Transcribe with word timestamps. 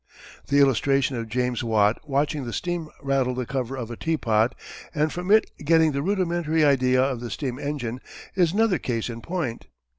The 0.47 0.57
illustration 0.57 1.15
of 1.17 1.29
James 1.29 1.63
Watt 1.63 1.99
watching 2.09 2.43
the 2.43 2.53
steam 2.53 2.89
rattle 3.03 3.35
the 3.35 3.45
cover 3.45 3.75
of 3.77 3.91
a 3.91 3.95
teapot 3.95 4.55
and 4.95 5.13
from 5.13 5.29
it 5.29 5.51
getting 5.63 5.91
the 5.91 6.01
rudimentary 6.01 6.65
idea 6.65 7.03
of 7.03 7.19
the 7.19 7.29
steam 7.29 7.59
engine 7.59 8.01
is 8.33 8.51
another 8.51 8.79
case 8.79 9.11
in 9.11 9.21
point. 9.21 9.67